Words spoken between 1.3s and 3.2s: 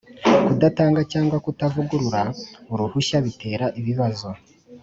kutavugurura uruhushya